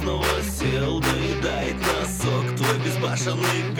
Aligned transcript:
снова 0.00 0.24
сел 0.42 1.00
Доедает 1.00 1.76
носок 1.78 2.56
твой 2.56 2.78
безбашенный 2.84 3.74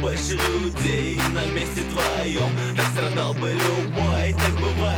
больше 0.00 0.34
людей 0.34 1.18
на 1.32 1.44
месте 1.52 1.82
твоем 1.92 2.50
Расстрадал 2.76 3.34
бы 3.34 3.52
любой, 3.52 4.32
так 4.32 4.54
бывает. 4.60 4.95